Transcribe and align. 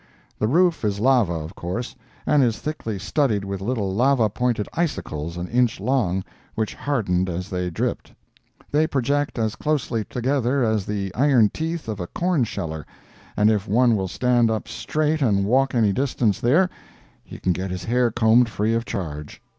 The 0.39 0.47
roof 0.47 0.83
is 0.83 0.99
lava, 0.99 1.35
of 1.35 1.53
course, 1.53 1.95
and 2.25 2.41
is 2.41 2.57
thickly 2.57 2.97
studded 2.97 3.45
with 3.45 3.61
little 3.61 3.93
lava 3.93 4.29
pointed 4.31 4.67
icicles 4.73 5.37
an 5.37 5.47
inch 5.47 5.79
long, 5.79 6.23
which 6.55 6.73
hardened 6.73 7.29
as 7.29 7.49
they 7.51 7.69
dripped. 7.69 8.11
They 8.71 8.87
project 8.87 9.37
as 9.37 9.55
closely 9.55 10.03
together 10.03 10.63
as 10.63 10.87
the 10.87 11.13
iron 11.13 11.49
teeth 11.49 11.87
of 11.87 11.99
a 11.99 12.07
corn 12.07 12.45
sheller, 12.45 12.83
and 13.37 13.51
if 13.51 13.67
one 13.67 13.95
will 13.95 14.07
stand 14.07 14.49
up 14.49 14.67
straight 14.67 15.21
and 15.21 15.45
walk 15.45 15.75
any 15.75 15.93
distance 15.93 16.39
there, 16.39 16.67
he 17.23 17.37
can 17.37 17.53
get 17.53 17.69
his 17.69 17.83
hair 17.83 18.09
combed 18.09 18.49
free 18.49 18.73
of 18.73 18.85
charge. 18.85 19.39